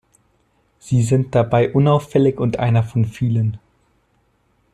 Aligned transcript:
Sie 0.79 1.03
sind 1.03 1.35
dabei 1.35 1.71
unauffällig 1.73 2.39
und 2.39 2.57
„einer 2.57 2.81
von 2.81 3.05
vielen“. 3.05 3.59